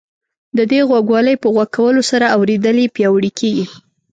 [0.57, 3.65] د دې غوږوالیو په غوږ کولو سره اورېدل یې پیاوړي کیږي.